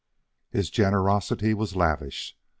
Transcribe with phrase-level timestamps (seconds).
[0.49, 2.35] His generosity was lavish.